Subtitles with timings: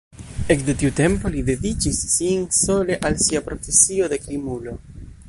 [0.53, 4.75] Ekde tiu tempo li dediĉis sin sole al sia „profesio“ de krimulo.